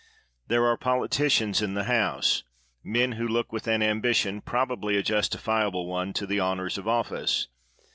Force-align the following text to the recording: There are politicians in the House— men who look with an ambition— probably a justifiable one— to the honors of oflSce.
There 0.47 0.65
are 0.65 0.77
politicians 0.77 1.61
in 1.61 1.75
the 1.75 1.83
House— 1.83 2.43
men 2.83 3.11
who 3.11 3.27
look 3.27 3.51
with 3.53 3.67
an 3.67 3.83
ambition— 3.83 4.41
probably 4.41 4.97
a 4.97 5.03
justifiable 5.03 5.85
one— 5.87 6.11
to 6.13 6.25
the 6.25 6.39
honors 6.39 6.79
of 6.79 6.85
oflSce. 6.85 7.45